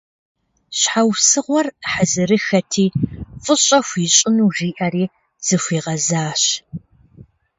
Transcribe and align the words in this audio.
Щхьэусыгъуэр 0.79 1.67
хьэзырыххэти, 1.91 2.85
фӏыщӏэ 3.43 3.79
хуищӏыну 3.87 4.49
жиӏэри, 4.55 5.05
зыхуигъэзащ. 5.45 6.43